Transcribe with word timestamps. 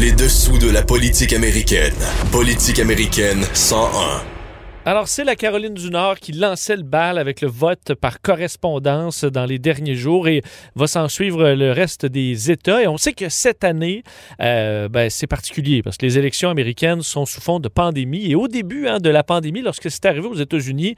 Les 0.00 0.12
dessous 0.12 0.56
de 0.56 0.70
la 0.70 0.80
politique 0.80 1.34
américaine. 1.34 1.92
Politique 2.30 2.78
américaine 2.78 3.42
101. 3.52 4.22
Alors, 4.86 5.06
c'est 5.06 5.22
la 5.22 5.36
Caroline 5.36 5.74
du 5.74 5.90
Nord 5.90 6.18
qui 6.18 6.32
lançait 6.32 6.76
le 6.76 6.82
bal 6.82 7.18
avec 7.18 7.42
le 7.42 7.48
vote 7.48 7.92
par 8.00 8.22
correspondance 8.22 9.24
dans 9.24 9.44
les 9.44 9.58
derniers 9.58 9.94
jours 9.94 10.28
et 10.28 10.40
va 10.76 10.86
s'en 10.86 11.08
suivre 11.08 11.50
le 11.50 11.72
reste 11.72 12.06
des 12.06 12.50
États. 12.50 12.82
Et 12.82 12.88
on 12.88 12.96
sait 12.96 13.12
que 13.12 13.28
cette 13.28 13.64
année, 13.64 14.02
euh, 14.40 14.88
ben, 14.88 15.10
c'est 15.10 15.26
particulier 15.26 15.82
parce 15.82 15.98
que 15.98 16.06
les 16.06 16.16
élections 16.16 16.48
américaines 16.48 17.02
sont 17.02 17.26
sous 17.26 17.42
fond 17.42 17.60
de 17.60 17.68
pandémie. 17.68 18.30
Et 18.30 18.34
au 18.34 18.48
début 18.48 18.88
hein, 18.88 18.98
de 18.98 19.10
la 19.10 19.22
pandémie, 19.22 19.60
lorsque 19.60 19.90
c'est 19.90 20.06
arrivé 20.06 20.26
aux 20.26 20.36
États-Unis, 20.36 20.96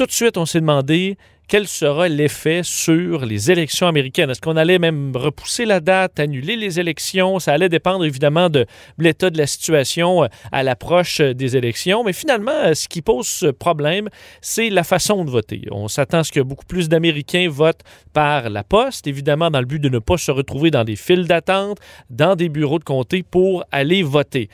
tout 0.00 0.06
de 0.06 0.12
suite, 0.12 0.38
on 0.38 0.46
s'est 0.46 0.62
demandé 0.62 1.18
quel 1.46 1.68
sera 1.68 2.08
l'effet 2.08 2.62
sur 2.64 3.26
les 3.26 3.50
élections 3.50 3.86
américaines. 3.86 4.30
Est-ce 4.30 4.40
qu'on 4.40 4.56
allait 4.56 4.78
même 4.78 5.14
repousser 5.14 5.66
la 5.66 5.80
date, 5.80 6.18
annuler 6.18 6.56
les 6.56 6.80
élections? 6.80 7.38
Ça 7.38 7.52
allait 7.52 7.68
dépendre 7.68 8.06
évidemment 8.06 8.48
de 8.48 8.64
l'état 8.96 9.28
de 9.28 9.36
la 9.36 9.46
situation 9.46 10.24
euh, 10.24 10.28
à 10.52 10.62
l'approche 10.62 11.20
euh, 11.20 11.34
des 11.34 11.54
élections. 11.58 12.02
Mais 12.02 12.14
finalement, 12.14 12.50
euh, 12.50 12.72
ce 12.72 12.88
qui 12.88 13.02
pose 13.02 13.52
problème, 13.58 14.08
c'est 14.40 14.70
la 14.70 14.84
façon 14.84 15.22
de 15.22 15.30
voter. 15.30 15.66
On 15.70 15.86
s'attend 15.86 16.20
à 16.20 16.24
ce 16.24 16.32
que 16.32 16.40
beaucoup 16.40 16.64
plus 16.64 16.88
d'Américains 16.88 17.50
votent 17.50 17.84
par 18.14 18.48
la 18.48 18.64
poste, 18.64 19.06
évidemment 19.06 19.50
dans 19.50 19.60
le 19.60 19.66
but 19.66 19.80
de 19.80 19.90
ne 19.90 19.98
pas 19.98 20.16
se 20.16 20.30
retrouver 20.30 20.70
dans 20.70 20.84
des 20.84 20.96
files 20.96 21.26
d'attente, 21.26 21.76
dans 22.08 22.36
des 22.36 22.48
bureaux 22.48 22.78
de 22.78 22.84
comté 22.84 23.22
pour 23.22 23.64
aller 23.70 24.02
voter. 24.02 24.48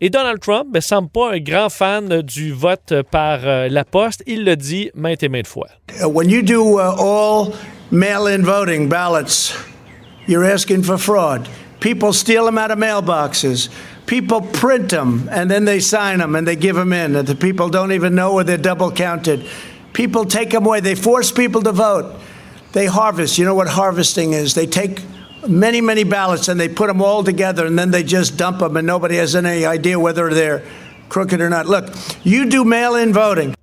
Et 0.00 0.10
Donald 0.10 0.40
Trump 0.40 0.74
ne 0.74 0.80
semble 0.80 1.08
pas 1.08 1.32
un 1.32 1.38
grand 1.38 1.70
fan 1.70 2.22
du 2.22 2.52
vote 2.52 2.94
par 3.10 3.38
euh, 3.44 3.68
la 3.68 3.84
poste. 3.84 4.22
Il 4.26 4.44
le 4.44 4.56
dit 4.56 4.90
maintes 4.94 5.22
et 5.22 5.28
maintes 5.28 5.46
fois. 5.46 5.68
Uh, 6.02 6.08
when 6.08 6.28
you 6.28 6.42
do 6.42 6.78
uh, 6.78 6.96
all 6.98 7.54
mail-in 7.90 8.44
voting 8.44 8.88
ballots, 8.88 9.54
you're 10.26 10.44
asking 10.44 10.82
for 10.82 10.98
fraud. 10.98 11.48
People 11.78 12.12
steal 12.12 12.44
them 12.44 12.58
out 12.58 12.72
of 12.72 12.78
mailboxes. 12.78 13.70
People 14.06 14.40
print 14.40 14.90
them 14.90 15.28
and 15.30 15.48
then 15.48 15.64
they 15.64 15.78
sign 15.80 16.18
them 16.18 16.34
and 16.34 16.46
they 16.46 16.56
give 16.56 16.74
them 16.74 16.92
in. 16.92 17.14
And 17.14 17.26
the 17.26 17.36
people 17.36 17.68
don't 17.68 17.92
even 17.92 18.14
know 18.14 18.34
where 18.34 18.44
they're 18.44 18.58
double 18.58 18.90
counted. 18.90 19.46
People 19.92 20.24
take 20.24 20.50
them 20.50 20.66
away. 20.66 20.80
They 20.80 20.96
force 20.96 21.30
people 21.30 21.62
to 21.62 21.72
vote. 21.72 22.20
They 22.72 22.86
harvest. 22.86 23.38
You 23.38 23.44
know 23.44 23.54
what 23.54 23.68
harvesting 23.68 24.32
is? 24.32 24.54
They 24.54 24.66
take 24.66 25.02
many, 25.48 25.80
many 25.80 26.04
ballots 26.04 26.48
and 26.48 26.58
they 26.58 26.68
put 26.68 26.86
them 26.88 27.02
all 27.02 27.24
together 27.24 27.66
and 27.66 27.78
then 27.78 27.90
they 27.90 28.02
just 28.02 28.36
dump 28.36 28.58
them 28.58 28.76
and 28.76 28.86
nobody 28.86 29.16
has 29.16 29.34
any 29.34 29.64
idea 29.64 29.98
whether 29.98 30.32
they're 30.32 30.64
crooked 31.08 31.40
or 31.40 31.50
not. 31.50 31.66
Look, 31.66 31.94
you 32.22 32.48
do 32.48 32.64
mail 32.64 32.94
in 32.94 33.12
voting. 33.12 33.54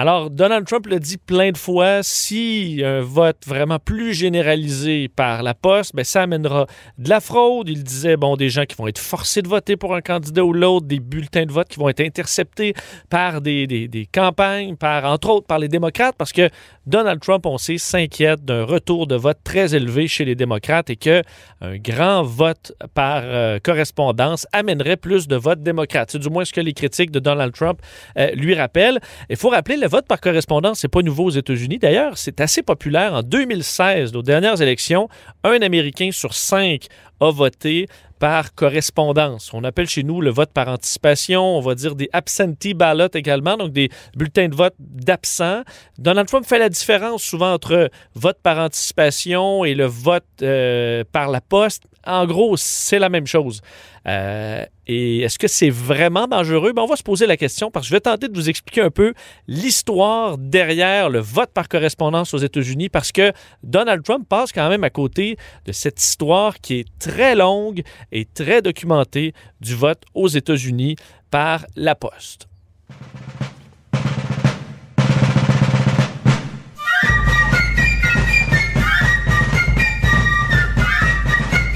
Alors, 0.00 0.30
Donald 0.30 0.64
Trump 0.64 0.86
le 0.86 1.00
dit 1.00 1.16
plein 1.16 1.50
de 1.50 1.58
fois, 1.58 2.04
si 2.04 2.82
un 2.84 3.00
vote 3.00 3.38
vraiment 3.44 3.80
plus 3.80 4.14
généralisé 4.14 5.08
par 5.08 5.42
la 5.42 5.54
poste, 5.54 5.92
ben, 5.92 6.04
ça 6.04 6.22
amènera 6.22 6.68
de 6.98 7.08
la 7.08 7.18
fraude. 7.18 7.68
Il 7.68 7.82
disait, 7.82 8.16
bon, 8.16 8.36
des 8.36 8.48
gens 8.48 8.64
qui 8.64 8.76
vont 8.76 8.86
être 8.86 9.00
forcés 9.00 9.42
de 9.42 9.48
voter 9.48 9.76
pour 9.76 9.96
un 9.96 10.00
candidat 10.00 10.44
ou 10.44 10.52
l'autre, 10.52 10.86
des 10.86 11.00
bulletins 11.00 11.46
de 11.46 11.50
vote 11.50 11.66
qui 11.66 11.80
vont 11.80 11.88
être 11.88 12.00
interceptés 12.00 12.74
par 13.10 13.40
des, 13.40 13.66
des, 13.66 13.88
des, 13.88 14.06
campagnes, 14.06 14.76
par, 14.76 15.04
entre 15.04 15.30
autres 15.30 15.48
par 15.48 15.58
les 15.58 15.66
démocrates, 15.66 16.14
parce 16.16 16.30
que 16.30 16.48
Donald 16.86 17.20
Trump, 17.20 17.44
on 17.44 17.58
sait, 17.58 17.76
s'inquiète 17.76 18.44
d'un 18.44 18.62
retour 18.62 19.08
de 19.08 19.16
vote 19.16 19.38
très 19.42 19.74
élevé 19.74 20.06
chez 20.06 20.24
les 20.24 20.36
démocrates 20.36 20.90
et 20.90 20.96
que 20.96 21.22
un 21.60 21.76
grand 21.76 22.22
vote 22.22 22.72
par 22.94 23.22
euh, 23.24 23.58
correspondance 23.60 24.46
amènerait 24.52 24.96
plus 24.96 25.26
de 25.26 25.34
votes 25.34 25.64
démocrates. 25.64 26.12
C'est 26.12 26.20
du 26.20 26.30
moins 26.30 26.44
ce 26.44 26.52
que 26.52 26.60
les 26.60 26.72
critiques 26.72 27.10
de 27.10 27.18
Donald 27.18 27.52
Trump 27.52 27.80
euh, 28.16 28.30
lui 28.30 28.54
rappellent. 28.54 29.00
Il 29.28 29.36
faut 29.36 29.48
rappeler 29.48 29.76
le 29.76 29.87
vote 29.88 30.06
par 30.06 30.20
correspondance, 30.20 30.80
c'est 30.80 30.88
pas 30.88 31.02
nouveau 31.02 31.24
aux 31.24 31.30
États-Unis. 31.30 31.78
D'ailleurs, 31.78 32.16
c'est 32.16 32.40
assez 32.40 32.62
populaire. 32.62 33.14
En 33.14 33.22
2016, 33.22 34.14
aux 34.14 34.22
dernières 34.22 34.60
élections, 34.62 35.08
un 35.44 35.60
Américain 35.62 36.10
sur 36.12 36.34
cinq 36.34 36.86
a 37.20 37.30
voté 37.30 37.86
par 38.18 38.54
correspondance. 38.54 39.52
On 39.54 39.64
appelle 39.64 39.88
chez 39.88 40.02
nous 40.02 40.20
le 40.20 40.30
vote 40.30 40.50
par 40.52 40.68
anticipation, 40.68 41.42
on 41.42 41.60
va 41.60 41.74
dire 41.74 41.94
des 41.94 42.08
absentee 42.12 42.74
ballots 42.74 43.08
également, 43.14 43.56
donc 43.56 43.72
des 43.72 43.90
bulletins 44.16 44.48
de 44.48 44.54
vote 44.54 44.74
d'absents. 44.78 45.62
Donald 45.98 46.28
Trump 46.28 46.44
fait 46.44 46.58
la 46.58 46.68
différence 46.68 47.22
souvent 47.22 47.52
entre 47.52 47.90
vote 48.14 48.38
par 48.42 48.58
anticipation 48.58 49.64
et 49.64 49.74
le 49.74 49.86
vote 49.86 50.24
euh, 50.42 51.04
par 51.12 51.28
la 51.28 51.40
poste. 51.40 51.84
En 52.06 52.26
gros, 52.26 52.56
c'est 52.56 52.98
la 52.98 53.08
même 53.08 53.26
chose. 53.26 53.60
Euh, 54.06 54.64
et 54.86 55.20
est-ce 55.20 55.38
que 55.38 55.48
c'est 55.48 55.68
vraiment 55.68 56.26
dangereux? 56.26 56.72
Ben, 56.72 56.82
on 56.82 56.86
va 56.86 56.96
se 56.96 57.02
poser 57.02 57.26
la 57.26 57.36
question 57.36 57.70
parce 57.70 57.84
que 57.86 57.90
je 57.90 57.94
vais 57.94 58.00
tenter 58.00 58.28
de 58.28 58.34
vous 58.34 58.48
expliquer 58.48 58.80
un 58.80 58.90
peu 58.90 59.12
l'histoire 59.46 60.38
derrière 60.38 61.10
le 61.10 61.18
vote 61.18 61.50
par 61.52 61.68
correspondance 61.68 62.32
aux 62.32 62.38
États-Unis 62.38 62.88
parce 62.88 63.12
que 63.12 63.32
Donald 63.62 64.02
Trump 64.02 64.26
passe 64.26 64.52
quand 64.52 64.68
même 64.70 64.84
à 64.84 64.90
côté 64.90 65.36
de 65.66 65.72
cette 65.72 66.02
histoire 66.02 66.58
qui 66.60 66.80
est 66.80 67.07
très 67.08 67.34
longue 67.34 67.82
et 68.12 68.26
très 68.26 68.60
documentée 68.60 69.32
du 69.62 69.74
vote 69.74 70.02
aux 70.14 70.28
États-Unis 70.28 70.96
par 71.30 71.66
la 71.74 71.94
poste. 71.94 72.48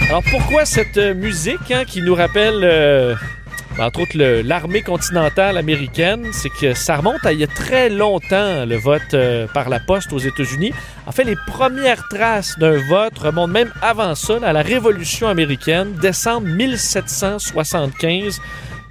Alors 0.09 0.23
pourquoi 0.31 0.67
cette 0.67 0.99
euh, 0.99 1.15
musique 1.15 1.71
hein, 1.71 1.85
qui 1.87 2.03
nous 2.03 2.15
rappelle, 2.15 2.61
euh, 2.63 3.15
entre 3.79 4.01
autres, 4.03 4.17
l'armée 4.17 4.83
continentale 4.83 5.57
américaine, 5.57 6.27
c'est 6.33 6.51
que 6.51 6.75
ça 6.75 6.97
remonte 6.97 7.25
à 7.25 7.33
il 7.33 7.41
y 7.41 7.45
a 7.45 7.49
très 7.49 7.89
longtemps 7.89 8.67
le 8.67 8.77
vote 8.77 9.15
euh, 9.15 9.47
par 9.53 9.69
la 9.69 9.81
poste 9.81 10.13
aux 10.13 10.19
États-Unis. 10.19 10.73
En 11.07 11.13
fait, 11.13 11.25
les 11.25 11.37
premières 11.47 12.07
traces 12.09 12.59
d'un 12.59 12.77
vote 12.87 13.19
remontent 13.19 13.53
même 13.53 13.73
avant 13.81 14.15
ça, 14.15 14.35
à 14.43 14.53
la 14.53 14.63
Révolution 14.63 15.29
américaine, 15.29 15.93
décembre 15.95 16.47
1775 16.49 18.41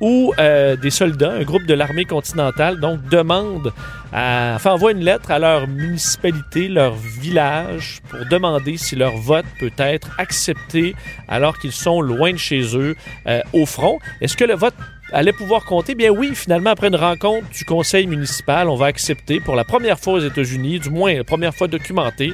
où 0.01 0.34
euh, 0.39 0.75
des 0.75 0.89
soldats, 0.89 1.31
un 1.31 1.44
groupe 1.44 1.66
de 1.66 1.73
l'armée 1.73 2.06
continentale, 2.06 2.79
donc 2.79 3.07
demandent, 3.09 3.72
à, 4.12 4.53
enfin 4.56 4.72
envoient 4.72 4.91
une 4.91 5.06
lettre 5.06 5.31
à 5.31 5.39
leur 5.39 5.67
municipalité, 5.67 6.67
leur 6.67 6.95
village, 6.95 8.01
pour 8.09 8.25
demander 8.25 8.78
si 8.78 8.95
leur 8.95 9.16
vote 9.16 9.45
peut 9.59 9.72
être 9.78 10.09
accepté 10.17 10.95
alors 11.28 11.57
qu'ils 11.59 11.72
sont 11.72 12.01
loin 12.01 12.34
de 12.34 12.38
chez 12.38 12.75
eux 12.75 12.95
euh, 13.28 13.41
au 13.53 13.66
front. 13.66 14.00
Est-ce 14.19 14.35
que 14.35 14.44
le 14.44 14.56
vote 14.56 14.73
allait 15.11 15.33
pouvoir 15.33 15.66
compter? 15.66 15.95
Bien 15.95 16.09
oui, 16.09 16.31
finalement, 16.35 16.72
après 16.72 16.88
une 16.88 16.95
rencontre 16.95 17.47
du 17.49 17.66
conseil 17.66 18.07
municipal, 18.07 18.69
on 18.69 18.75
va 18.75 18.88
accepter 18.88 19.39
pour 19.39 19.55
la 19.55 19.63
première 19.63 19.99
fois 19.99 20.13
aux 20.13 20.19
États-Unis, 20.19 20.79
du 20.79 20.89
moins 20.89 21.13
la 21.13 21.23
première 21.23 21.53
fois 21.53 21.67
documentée, 21.67 22.33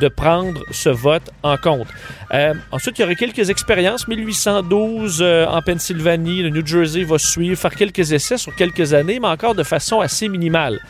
de 0.00 0.08
prendre 0.08 0.62
ce 0.70 0.88
vote 0.88 1.30
en 1.42 1.56
compte. 1.56 1.88
Euh, 2.32 2.54
ensuite, 2.70 2.98
il 2.98 3.02
y 3.02 3.04
aurait 3.04 3.16
quelques 3.16 3.50
expériences. 3.50 4.06
1812 4.06 5.20
euh, 5.20 5.46
en 5.46 5.60
Pennsylvanie, 5.62 6.42
le 6.42 6.50
New 6.50 6.64
Jersey 6.64 7.02
va 7.02 7.18
suivre, 7.18 7.58
faire 7.58 7.74
quelques 7.74 8.12
essais 8.12 8.38
sur 8.38 8.54
quelques 8.54 8.94
années, 8.94 9.18
mais 9.20 9.28
encore 9.28 9.54
de 9.54 9.62
façon 9.62 10.00
assez 10.00 10.28
minimale. 10.28 10.80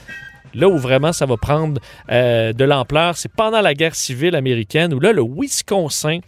Là 0.54 0.68
où 0.68 0.78
vraiment 0.78 1.12
ça 1.12 1.26
va 1.26 1.36
prendre 1.36 1.80
euh, 2.10 2.52
de 2.52 2.64
l'ampleur, 2.64 3.16
c'est 3.16 3.30
pendant 3.30 3.60
la 3.60 3.74
guerre 3.74 3.94
civile 3.94 4.34
américaine, 4.34 4.94
où 4.94 5.00
là, 5.00 5.12
le 5.12 5.22
Wisconsin 5.22 6.20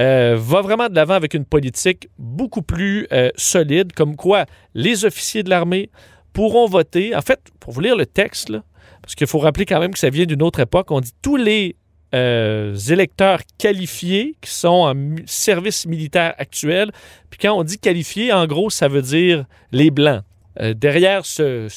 va 0.00 0.62
vraiment 0.62 0.88
de 0.88 0.94
l'avant 0.94 1.14
avec 1.14 1.34
une 1.34 1.44
politique 1.44 2.08
beaucoup 2.18 2.62
plus 2.62 3.06
solide, 3.36 3.92
comme 3.92 4.16
quoi 4.16 4.46
les 4.74 5.04
officiers 5.04 5.42
de 5.42 5.50
l'armée 5.50 5.90
pourront 6.32 6.66
voter. 6.66 7.14
En 7.14 7.22
fait, 7.22 7.40
pour 7.58 7.72
vous 7.72 7.80
lire 7.80 7.96
le 7.96 8.06
texte, 8.06 8.52
parce 9.02 9.14
qu'il 9.14 9.26
faut 9.26 9.38
rappeler 9.38 9.66
quand 9.66 9.80
même 9.80 9.92
que 9.92 9.98
ça 9.98 10.10
vient 10.10 10.26
d'une 10.26 10.42
autre 10.42 10.60
époque, 10.60 10.90
on 10.90 11.00
dit 11.00 11.12
tous 11.22 11.36
les 11.36 11.76
euh, 12.12 12.74
électeurs 12.74 13.40
qualifiés 13.56 14.34
qui 14.40 14.50
sont 14.50 14.68
en 14.68 14.94
service 15.26 15.86
militaire 15.86 16.34
actuel. 16.38 16.90
Puis 17.30 17.38
quand 17.40 17.52
on 17.52 17.62
dit 17.62 17.78
qualifiés, 17.78 18.32
en 18.32 18.46
gros, 18.46 18.68
ça 18.68 18.88
veut 18.88 19.02
dire 19.02 19.44
les 19.70 19.90
blancs. 19.90 20.22
Euh, 20.58 20.74
derrière 20.74 21.24
ce, 21.24 21.68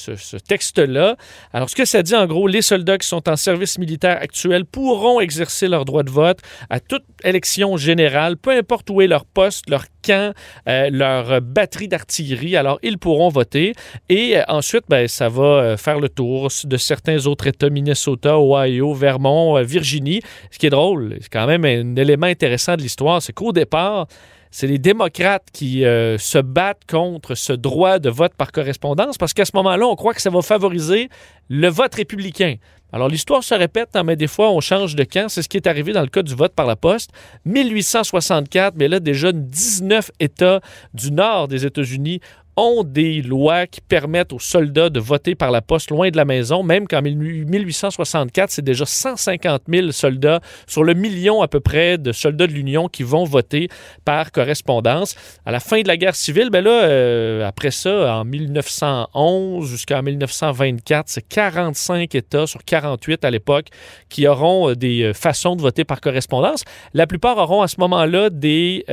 texte-là. 0.48 1.16
Alors, 1.54 1.70
ce 1.70 1.76
que 1.76 1.86
ça 1.86 2.02
dit, 2.02 2.16
en 2.16 2.26
gros, 2.26 2.48
les 2.48 2.64
soldats 2.64 2.98
qui 2.98 3.08
sont 3.08 3.30
en 3.30 3.36
service 3.36 3.78
militaire 3.78 4.18
actuel 4.20 4.66
pourront 4.66 5.20
exercer 5.20 5.68
leur 5.68 5.86
droit 5.86 6.02
de 6.02 6.10
vote 6.10 6.40
à 6.70 6.80
toute 6.80 7.04
élection 7.24 7.78
générale, 7.78 8.36
peu 8.36 8.52
importe 8.52 8.90
où 8.90 9.02
est 9.02 9.08
leur 9.08 9.26
poste, 9.26 9.70
leur 9.70 9.86
camp, 10.02 10.34
euh, 10.68 10.90
leur 10.92 11.40
batterie 11.42 11.88
d'artillerie. 11.88 12.56
Alors, 12.56 12.80
ils 12.82 12.98
pourront 12.98 13.30
voter. 13.30 13.74
Et 14.10 14.38
euh, 14.38 14.44
ensuite, 14.48 14.86
ben, 14.90 15.08
ça 15.08 15.30
va 15.30 15.78
faire 15.78 16.00
le 16.00 16.10
tour 16.10 16.50
de 16.64 16.78
certains 16.78 17.28
autres 17.28 17.48
États, 17.48 17.70
Minnesota, 17.70 18.40
Ohio, 18.40 18.94
Vermont, 18.94 19.62
Virginie. 19.64 20.22
Ce 20.50 20.58
qui 20.58 20.66
est 20.66 20.72
drôle, 20.72 21.18
c'est 21.22 21.32
quand 21.32 21.46
même 21.46 21.64
un 21.64 21.96
élément 21.96 22.28
intéressant 22.28 22.76
de 22.76 22.82
l'histoire, 22.82 23.22
c'est 23.22 23.34
qu'au 23.34 23.52
départ, 23.52 24.08
c'est 24.54 24.68
les 24.68 24.78
démocrates 24.78 25.48
qui 25.52 25.84
euh, 25.84 26.20
se 26.20 26.38
battent 26.38 26.86
contre 26.88 27.34
ce 27.34 27.54
droit 27.54 27.98
de 27.98 28.12
vote 28.12 28.36
par 28.36 28.52
correspondance 28.52 29.18
parce 29.18 29.34
qu'à 29.34 29.46
ce 29.46 29.52
moment-là, 29.56 29.88
on 29.88 29.96
croit 29.96 30.14
que 30.14 30.22
ça 30.22 30.30
va 30.30 30.44
favoriser 30.44 31.10
le 31.50 31.70
vote 31.70 31.96
républicain. 31.96 32.58
Alors 32.92 33.08
l'histoire 33.08 33.44
se 33.44 33.56
répète, 33.56 33.96
hein, 33.96 34.04
mais 34.04 34.16
des 34.16 34.28
fois 34.28 34.52
on 34.52 34.60
change 34.60 34.96
de 34.96 35.04
camp. 35.04 35.28
C'est 35.28 35.42
ce 35.42 35.50
qui 35.50 35.58
est 35.58 35.66
arrivé 35.66 35.92
dans 35.92 36.02
le 36.02 36.08
cas 36.08 36.22
du 36.22 36.36
vote 36.36 36.54
par 36.54 36.68
la 36.68 36.76
poste. 36.76 37.10
1864, 37.46 38.76
mais 38.78 38.88
là 38.88 39.00
déjà 39.00 39.32
19 39.32 40.12
États 40.20 40.62
du 40.94 41.12
nord 41.12 41.48
des 41.48 41.66
États-Unis 41.66 42.20
ont 42.56 42.84
des 42.84 43.22
lois 43.22 43.68
qui 43.68 43.82
permettent 43.82 44.34
aux 44.34 44.40
soldats 44.40 44.90
de 44.90 45.00
voter 45.00 45.36
par 45.36 45.52
la 45.52 45.62
poste 45.62 45.90
loin 45.90 46.10
de 46.10 46.18
la 46.18 46.26
maison, 46.26 46.64
même 46.64 46.88
qu'en 46.88 47.02
1864, 47.02 48.52
c'est 48.52 48.62
déjà 48.62 48.86
150 48.86 49.64
000 49.68 49.92
soldats 49.92 50.40
sur 50.68 50.84
le 50.84 50.94
million 50.94 51.42
à 51.42 51.48
peu 51.48 51.60
près 51.60 51.98
de 51.98 52.12
soldats 52.12 52.48
de 52.48 52.54
l'Union 52.54 52.88
qui 52.88 53.04
vont 53.04 53.24
voter 53.24 53.70
par 54.06 54.32
correspondance. 54.32 55.16
À 55.46 55.52
la 55.52 55.60
fin 55.60 55.82
de 55.82 55.88
la 55.88 55.98
guerre 55.98 56.16
civile, 56.16 56.50
ben 56.50 56.64
là, 56.64 56.84
euh, 56.84 57.48
après 57.48 57.72
ça, 57.72 58.16
en 58.16 58.26
1911 58.26 59.68
jusqu'en 59.68 60.04
1924, 60.04 61.06
c'est 61.08 61.28
45 61.28 62.14
États 62.16 62.48
sur 62.48 62.64
48 62.64 63.26
à 63.26 63.32
l'époque 63.32 63.68
qui 64.10 64.28
auront 64.28 64.70
euh, 64.70 64.76
des 64.76 65.04
euh, 65.04 65.14
façons 65.14 65.56
de 65.56 65.62
voter 65.62 65.84
par 65.84 66.02
correspondance. 66.02 66.64
La 66.94 67.08
plupart 67.08 67.38
auront 67.38 67.62
à 67.62 67.68
ce 67.68 67.80
moment-là 67.80 68.30
des 68.30 68.86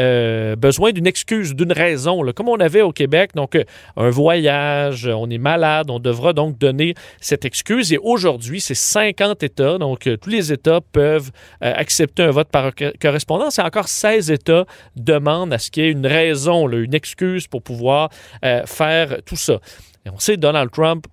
besoins 0.59 0.93
d'une 0.93 1.07
excuse, 1.07 1.55
d'une 1.55 1.73
raison, 1.73 2.23
comme 2.35 2.49
on 2.49 2.61
avait 2.61 2.83
au 2.83 2.93
Québec. 2.93 3.31
Donc, 3.35 3.50
un 3.97 4.11
voyage, 4.11 5.07
on 5.07 5.29
est 5.31 5.39
malade, 5.39 5.91
on 5.91 5.99
devra 5.99 6.33
donc 6.33 6.59
donner 6.59 6.95
cette 7.21 7.45
excuse. 7.45 7.93
Et 7.93 7.99
aujourd'hui, 7.99 8.61
c'est 8.61 8.75
50 8.75 9.43
États, 9.43 9.79
donc 9.79 10.09
tous 10.21 10.31
les 10.31 10.53
États 10.53 10.81
peuvent 10.81 11.31
accepter 11.61 12.23
un 12.23 12.31
vote 12.31 12.49
par 12.49 12.73
correspondance. 13.01 13.59
Et 13.59 13.63
encore 13.63 13.89
16 13.89 14.31
États 14.31 14.65
demandent 14.97 15.53
à 15.53 15.59
ce 15.59 15.71
qu'il 15.71 15.85
y 15.85 15.87
ait 15.87 15.91
une 15.91 16.07
raison, 16.07 16.69
une 16.69 16.95
excuse 16.95 17.47
pour 17.47 17.63
pouvoir 17.63 18.11
faire 18.67 19.19
tout 19.25 19.37
ça. 19.37 19.59
Et 20.07 20.11
on 20.11 20.19
sait, 20.19 20.37
Donald 20.37 20.71
Trump 20.71 21.07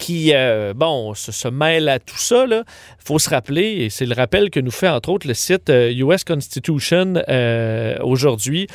qui, 0.00 0.32
euh, 0.34 0.72
bon, 0.74 1.14
se, 1.14 1.48
mêle 1.48 1.88
à 1.88 1.98
tout 2.00 2.18
ça. 2.18 2.46
Il 2.48 2.64
faut 2.98 3.18
se 3.18 3.30
rappeler, 3.30 3.84
et 3.84 3.90
c'est 3.90 4.06
le 4.06 4.14
rappel 4.14 4.50
que 4.50 4.58
nous 4.58 4.70
fait 4.70 4.88
entre 4.88 5.10
autres 5.10 5.28
le 5.28 5.34
site 5.34 5.68
US 5.68 5.70
euh, 5.70 6.16
Constitution 6.26 7.14
euh, 7.28 7.96
aujourd'hui, 8.02 8.66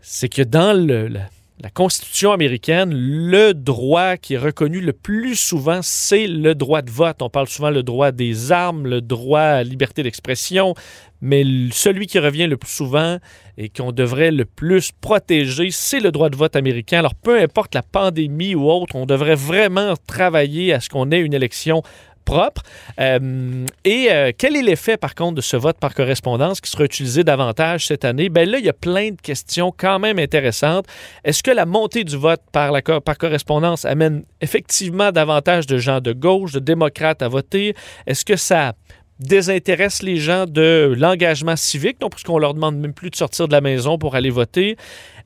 c'est 0.00 0.28
que 0.28 0.42
dans 0.42 0.72
le, 0.72 1.10
la 1.62 1.70
Constitution 1.70 2.32
américaine, 2.32 2.92
le 2.92 3.54
droit 3.54 4.16
qui 4.16 4.34
est 4.34 4.38
reconnu 4.38 4.80
le 4.80 4.92
plus 4.92 5.36
souvent, 5.36 5.80
c'est 5.82 6.26
le 6.26 6.54
droit 6.56 6.82
de 6.82 6.90
vote. 6.90 7.22
On 7.22 7.30
parle 7.30 7.46
souvent 7.46 7.70
le 7.70 7.84
droit 7.84 8.10
des 8.10 8.50
armes, 8.50 8.86
le 8.86 9.00
droit 9.00 9.40
à 9.40 9.54
la 9.58 9.64
liberté 9.64 10.02
d'expression, 10.02 10.74
mais 11.20 11.44
celui 11.70 12.08
qui 12.08 12.18
revient 12.18 12.48
le 12.48 12.56
plus 12.56 12.72
souvent 12.72 13.18
et 13.56 13.68
qu'on 13.68 13.92
devrait 13.92 14.32
le 14.32 14.44
plus 14.44 14.90
protéger, 14.90 15.70
c'est 15.70 16.00
le 16.00 16.10
droit 16.10 16.28
de 16.28 16.36
vote 16.36 16.56
américain. 16.56 16.98
Alors, 16.98 17.14
peu 17.14 17.40
importe 17.40 17.74
la 17.76 17.82
pandémie 17.82 18.56
ou 18.56 18.68
autre, 18.68 18.96
on 18.96 19.06
devrait 19.06 19.36
vraiment 19.36 19.94
travailler 20.08 20.72
à 20.72 20.80
ce 20.80 20.88
qu'on 20.88 21.12
ait 21.12 21.20
une 21.20 21.34
élection 21.34 21.82
propre. 22.24 22.62
Euh, 23.00 23.66
et 23.84 24.08
euh, 24.10 24.32
quel 24.36 24.56
est 24.56 24.62
l'effet, 24.62 24.96
par 24.96 25.14
contre, 25.14 25.36
de 25.36 25.40
ce 25.40 25.56
vote 25.56 25.78
par 25.78 25.94
correspondance 25.94 26.60
qui 26.60 26.70
sera 26.70 26.84
utilisé 26.84 27.24
davantage 27.24 27.86
cette 27.86 28.04
année? 28.04 28.28
Bien 28.28 28.44
là, 28.44 28.58
il 28.58 28.64
y 28.64 28.68
a 28.68 28.74
plein 28.74 29.10
de 29.10 29.20
questions 29.20 29.72
quand 29.76 29.98
même 29.98 30.18
intéressantes. 30.18 30.86
Est-ce 31.24 31.42
que 31.42 31.50
la 31.50 31.66
montée 31.66 32.04
du 32.04 32.16
vote 32.16 32.42
par, 32.52 32.72
la, 32.72 32.82
par 32.82 33.18
correspondance 33.18 33.84
amène 33.84 34.24
effectivement 34.40 35.12
davantage 35.12 35.66
de 35.66 35.78
gens 35.78 36.00
de 36.00 36.12
gauche, 36.12 36.52
de 36.52 36.60
démocrates 36.60 37.22
à 37.22 37.28
voter? 37.28 37.74
Est-ce 38.06 38.24
que 38.24 38.36
ça 38.36 38.74
désintéresse 39.20 40.02
les 40.02 40.16
gens 40.16 40.46
de 40.46 40.94
l'engagement 40.96 41.56
civique, 41.56 42.00
donc 42.00 42.12
puisqu'on 42.12 42.38
leur 42.38 42.54
demande 42.54 42.76
même 42.76 42.94
plus 42.94 43.10
de 43.10 43.16
sortir 43.16 43.48
de 43.48 43.52
la 43.52 43.60
maison 43.60 43.98
pour 43.98 44.14
aller 44.14 44.30
voter. 44.30 44.76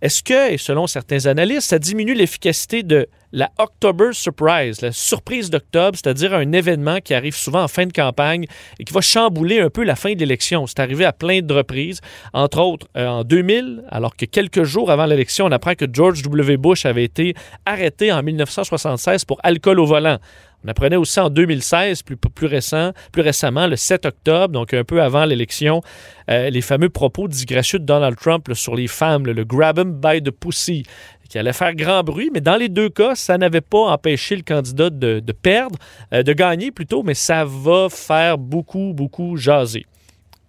Est-ce 0.01 0.23
que, 0.23 0.53
et 0.53 0.59
selon 0.59 0.87
certains 0.87 1.27
analystes, 1.27 1.71
ça 1.71 1.81
diminue 1.81 2.15
l'efficacité 2.15 2.85
de 2.85 3.09
la 3.33 3.51
October 3.59 4.11
Surprise, 4.13 4.81
la 4.81 4.93
surprise 4.93 5.51
d'octobre, 5.51 5.99
c'est-à-dire 6.01 6.35
un 6.35 6.53
événement 6.53 7.01
qui 7.01 7.15
arrive 7.15 7.35
souvent 7.35 7.65
en 7.65 7.69
fin 7.69 7.85
de 7.85 7.93
campagne 7.93 8.47
et 8.79 8.85
qui 8.85 8.93
va 8.95 9.01
chambouler 9.01 9.61
un 9.61 9.71
peu 9.71 9.83
la 9.83 9.97
fin 9.97 10.15
de 10.15 10.19
l'élection? 10.21 10.67
C'est 10.69 10.79
arrivé 10.79 11.05
à 11.05 11.13
plein 11.13 11.41
de 11.41 11.53
reprises, 11.53 12.01
entre 12.33 12.61
autres 12.61 12.87
euh, 12.97 13.07
en 13.09 13.25
2000, 13.25 13.85
alors 13.91 14.15
que 14.15 14.25
quelques 14.25 14.63
jours 14.63 14.91
avant 14.91 15.07
l'élection, 15.07 15.47
on 15.47 15.53
apprend 15.53 15.75
que 15.75 15.87
George 15.93 16.23
W. 16.23 16.57
Bush 16.59 16.87
avait 16.87 17.05
été 17.05 17.35
arrêté 17.67 18.13
en 18.13 18.23
1976 18.23 19.25
pour 19.25 19.41
alcool 19.43 19.81
au 19.81 19.87
volant. 19.87 20.19
On 20.65 20.69
apprenait 20.69 20.97
aussi 20.97 21.21
en 21.21 21.31
2016, 21.31 22.03
plus, 22.03 22.17
plus, 22.17 22.47
récent, 22.47 22.93
plus 23.13 23.23
récemment, 23.23 23.69
le 23.69 23.77
7 23.77 24.07
octobre, 24.07 24.53
donc 24.53 24.75
un 24.75 24.83
peu 24.83 25.01
avant 25.01 25.25
l'élection, 25.25 25.83
euh, 26.31 26.51
les 26.51 26.63
fameux 26.63 26.89
propos 26.89 27.29
disgracieux 27.29 27.79
de 27.79 27.85
Donald 27.85 28.17
Trump 28.17 28.53
sur 28.55 28.75
les 28.75 28.89
femmes, 28.89 29.25
le 29.25 29.45
grab 29.45 29.79
'em 29.79 29.93
by 29.93 30.21
the 30.21 30.33
pussy, 30.33 30.83
qui 31.29 31.39
allait 31.39 31.53
faire 31.53 31.75
grand 31.75 32.03
bruit, 32.03 32.31
mais 32.33 32.41
dans 32.41 32.57
les 32.57 32.69
deux 32.69 32.89
cas, 32.89 33.15
ça 33.15 33.39
n'avait 33.39 33.61
pas 33.61 33.91
empêché 33.91 34.35
le 34.35 34.43
candidat 34.43 34.91
de, 34.91 35.21
perdre, 35.33 35.79
euh, 36.13 36.23
de 36.23 36.33
gagner 36.33 36.71
plutôt, 36.71 37.03
mais 37.03 37.15
ça 37.15 37.45
va 37.45 37.89
faire 37.91 38.39
beaucoup, 38.39 38.93
beaucoup 38.95 39.37
jaser. 39.37 39.87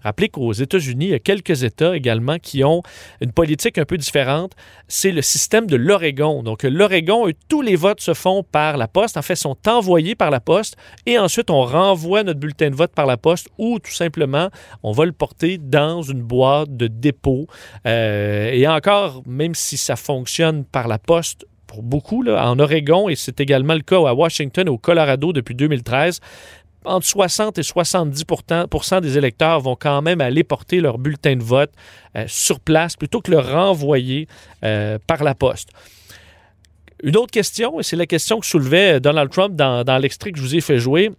Rappelez 0.03 0.29
qu'aux 0.29 0.53
États-Unis, 0.53 1.05
il 1.05 1.11
y 1.11 1.15
a 1.15 1.19
quelques 1.19 1.63
États 1.63 1.95
également 1.95 2.37
qui 2.39 2.63
ont 2.63 2.81
une 3.21 3.31
politique 3.31 3.77
un 3.77 3.85
peu 3.85 3.97
différente. 3.97 4.53
C'est 4.87 5.11
le 5.11 5.21
système 5.21 5.67
de 5.67 5.75
l'Oregon. 5.75 6.43
Donc, 6.43 6.63
l'Oregon, 6.63 7.27
tous 7.47 7.61
les 7.61 7.75
votes 7.75 8.01
se 8.01 8.13
font 8.13 8.43
par 8.43 8.77
la 8.77 8.87
poste. 8.87 9.17
En 9.17 9.21
fait, 9.21 9.35
sont 9.35 9.57
envoyés 9.67 10.15
par 10.15 10.29
la 10.29 10.39
poste 10.39 10.75
et 11.05 11.17
ensuite, 11.17 11.49
on 11.49 11.63
renvoie 11.63 12.23
notre 12.23 12.39
bulletin 12.39 12.69
de 12.69 12.75
vote 12.75 12.91
par 12.93 13.05
la 13.05 13.17
poste 13.17 13.47
ou 13.57 13.79
tout 13.79 13.91
simplement, 13.91 14.49
on 14.83 14.91
va 14.91 15.05
le 15.05 15.11
porter 15.11 15.57
dans 15.57 16.01
une 16.01 16.21
boîte 16.21 16.75
de 16.75 16.87
dépôt. 16.87 17.47
Euh, 17.85 18.51
et 18.51 18.67
encore, 18.67 19.23
même 19.25 19.55
si 19.55 19.77
ça 19.77 19.95
fonctionne 19.95 20.65
par 20.65 20.87
la 20.87 20.99
poste, 20.99 21.45
pour 21.69 21.83
beaucoup, 21.83 22.25
en 22.27 22.57
Oregon, 22.57 23.09
et 23.09 23.15
c'est 23.15 23.39
également 23.39 23.75
le 23.75 23.81
cas 23.81 23.97
à 23.97 24.13
Washington 24.13 24.65
et 24.67 24.71
au 24.71 24.79
Colorado 24.79 25.31
depuis 25.33 25.53
2013, 25.53 26.19
entre 26.85 27.05
60 27.05 27.57
et 27.57 27.61
70% 27.61 29.01
des 29.01 29.17
électeurs 29.17 29.59
vont 29.59 29.75
quand 29.75 30.01
même 30.01 30.21
aller 30.21 30.43
porter 30.43 30.79
leur 30.79 30.97
bulletin 30.97 31.35
de 31.35 31.43
vote 31.43 31.71
euh, 32.15 32.25
sur 32.27 32.59
place 32.59 32.95
plutôt 32.95 33.21
que 33.21 33.31
le 33.31 33.39
renvoyer 33.39 34.27
euh, 34.63 34.97
par 35.05 35.23
la 35.23 35.35
poste. 35.35 35.69
Une 37.03 37.15
autre 37.15 37.31
question, 37.31 37.79
et 37.79 37.83
c'est 37.83 37.95
la 37.95 38.05
question 38.05 38.39
que 38.39 38.45
soulevait 38.45 38.99
Donald 38.99 39.31
Trump 39.31 39.55
dans 39.55 40.01
l'extrait 40.01 40.31
que 40.31 40.37
je 40.37 40.43
vous 40.43 40.55
ai 40.55 40.61
fait 40.61 40.79
jouer, 40.79 41.11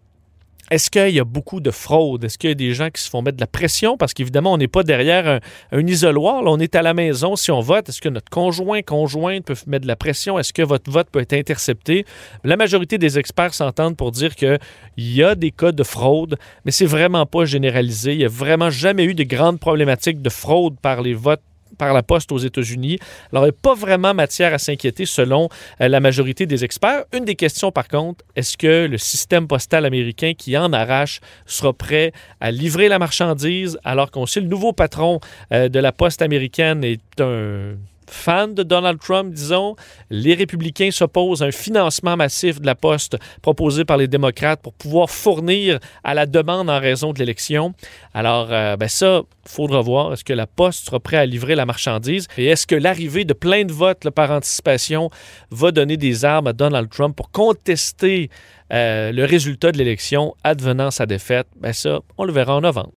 est-ce 0.70 0.88
qu'il 0.88 1.11
y 1.11 1.19
a 1.19 1.25
beaucoup 1.25 1.61
de 1.61 1.72
fraude? 1.72 2.22
Est-ce 2.25 2.38
qu'il 2.38 2.49
y 2.49 2.52
a 2.52 2.55
des 2.55 2.75
gens 2.75 2.90
qui 2.90 3.02
se 3.02 3.11
font 3.11 3.22
mettre 3.22 3.37
de 3.37 3.43
la 3.43 3.49
pression? 3.49 3.96
Parce 3.96 4.14
qu'évidemment, 4.14 4.52
on 4.52 4.56
n'est 4.56 4.69
pas 4.69 4.84
derrière 4.84 5.40
un, 5.72 5.87
isoloir. 5.87 6.43
on 6.46 6.61
est 6.61 6.76
à 6.76 6.82
la 6.82 6.94
maison. 6.94 7.34
Si 7.34 7.50
on 7.50 7.61
vote, 7.61 7.88
est-ce 7.88 8.00
que 8.00 8.08
notre 8.08 8.31
conjoint, 8.31 8.81
conjointe 8.82 9.44
peut 9.44 9.56
mettre 9.67 9.82
de 9.82 9.88
la 9.88 9.96
pression? 9.96 10.38
Est-ce 10.38 10.52
que 10.52 10.62
votre 10.62 10.90
vote 10.90 11.08
peut 11.11 11.20
être 11.20 11.32
intercepté? 11.32 12.06
La 12.44 12.56
majorité 12.56 12.99
des 12.99 13.19
experts 13.19 13.55
s'entendent 13.55 13.96
pour 13.96 14.12
dire 14.12 14.37
qu'il 14.37 14.58
y 14.96 15.22
a 15.25 15.34
des 15.34 15.50
cas 15.50 15.72
de 15.72 15.82
fraude, 15.82 16.37
mais 16.64 16.70
c'est 16.70 16.87
vraiment 16.87 17.26
pas 17.26 17.44
généralisé. 17.44 18.12
Il 18.12 18.19
n'y 18.19 18.25
a 18.25 18.28
vraiment 18.28 18.70
jamais 18.70 19.05
eu 19.05 19.14
de 19.14 19.25
grandes 19.25 19.58
problématiques 19.58 20.23
de 20.23 20.31
fraude 20.31 20.78
par 20.81 21.02
les 21.02 21.14
votes 21.14 21.43
par 21.78 21.93
la 21.93 22.02
poste 22.02 22.32
aux 22.32 22.38
États-Unis. 22.38 22.99
Alors, 23.32 23.44
il 23.44 23.49
n'y 23.49 23.56
a 23.56 23.61
pas 23.61 23.75
vraiment 23.75 24.14
matière 24.14 24.55
à 24.55 24.58
s'inquiéter 24.58 25.06
selon 25.06 25.49
euh, 25.81 25.88
la 25.88 26.00
majorité 26.00 26.46
des 26.46 26.64
experts. 26.64 27.05
Une 27.12 27.25
des 27.25 27.37
questions, 27.37 27.72
par 27.72 27.88
contre, 27.88 28.25
est-ce 28.37 28.56
que 28.56 28.87
le 28.87 28.99
système 28.99 29.46
postal 29.46 29.84
américain 29.84 30.32
qui 30.37 30.56
en 30.56 30.72
arrache 30.72 31.20
sera 31.46 31.72
prêt 31.72 32.12
à 32.40 32.50
livrer 32.50 32.88
la 32.88 32.99
marchandise 32.99 33.78
alors 33.84 34.11
qu'on 34.11 34.26
sait 34.26 34.40
le 34.40 34.49
nouveau 34.49 34.72
patron 34.72 35.20
euh, 35.52 35.69
de 35.69 35.78
la 35.78 35.93
poste 35.93 36.22
américaine 36.22 36.84
est 36.84 37.20
un 37.20 37.75
fans 38.12 38.48
de 38.48 38.62
Donald 38.62 38.98
Trump, 39.00 39.32
disons. 39.32 39.76
Les 40.11 40.35
républicains 40.35 40.90
s'opposent 40.90 41.42
à 41.42 41.46
un 41.46 41.52
financement 41.52 42.16
massif 42.16 42.61
de 42.61 42.66
la 42.66 42.75
poste 42.75 43.16
proposé 43.42 43.85
par 43.85 43.96
les 43.96 44.08
démocrates 44.08 44.62
pour 44.62 44.75
pouvoir 44.75 45.11
fournir 45.11 45.78
à 46.04 46.14
la 46.14 46.26
demande 46.26 46.70
en 46.70 46.80
raison 46.80 47.12
de 47.12 47.18
l'élection. 47.18 47.75
Alors, 48.14 48.49
euh, 48.50 48.76
ben 48.76 48.88
ça, 48.88 49.23
faudra 49.46 49.80
voir. 49.80 50.12
Est-ce 50.12 50.25
que 50.25 50.32
la 50.32 50.46
poste 50.46 50.87
sera 50.87 51.00
prête 51.00 51.20
à 51.20 51.26
livrer 51.26 51.54
la 51.54 51.66
marchandise? 51.66 52.26
Et 52.37 52.46
est-ce 52.46 52.66
que 52.66 52.75
l'arrivée 52.75 53.25
de 53.25 53.32
plein 53.32 53.64
de 53.64 53.73
votes 53.73 54.08
par 54.11 54.30
anticipation 54.30 55.11
va 55.50 55.70
donner 55.73 55.96
des 55.96 56.25
armes 56.25 56.46
à 56.46 56.52
Donald 56.52 56.88
Trump 56.88 57.16
pour 57.16 57.30
contester 57.30 58.30
euh, 58.73 59.12
le 59.12 59.25
résultat 59.25 59.73
de 59.73 59.78
l'élection 59.78 60.35
advenant 60.44 60.90
sa 60.90 61.06
défaite? 61.06 61.46
Ben 61.56 61.73
ça, 61.73 62.00
on 62.18 62.25
le 62.25 62.32
verra 62.32 62.56
en 62.56 62.61
novembre. 62.61 62.88